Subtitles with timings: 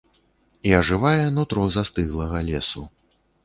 [0.69, 2.91] І ажывае нутро застыглага лесу.